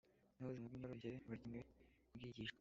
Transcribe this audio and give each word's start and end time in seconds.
n’ubuzima 0.37 0.71
bw’imyororokere 0.77 1.17
burakenewe 1.25 1.63
kubwigishwa 2.09 2.49